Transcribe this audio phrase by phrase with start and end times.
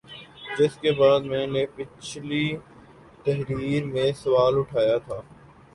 [0.57, 2.45] جس کے بعد میں نے پچھلی
[3.25, 5.21] تحریر میں سوال اٹھایا تھا